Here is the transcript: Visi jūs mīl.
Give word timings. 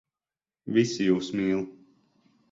Visi 0.77 1.05
jūs 1.09 1.29
mīl. 1.41 1.61